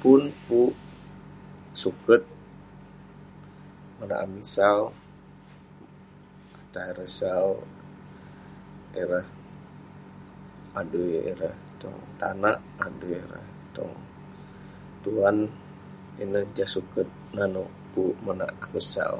Pun 0.00 0.20
pu'uk 0.44 0.74
suket 1.82 2.22
monak 3.96 4.20
amik 4.24 4.46
sau, 4.54 4.80
atah 6.60 6.84
erei 6.92 7.10
sau 7.20 7.46
ireh 9.02 9.26
adui 10.80 11.08
ireh 11.30 11.54
tong 11.80 11.98
tanak 12.20 12.58
,adui 12.86 13.12
ireh 13.24 13.46
tong 13.74 13.94
tuan. 15.02 15.36
Ineh 16.22 16.44
jah 16.56 16.70
suket 16.74 17.08
naneuk 17.36 17.70
pu'uk 17.92 18.16
monak 18.24 18.50
akeuk 18.54 18.84
sau. 18.94 19.14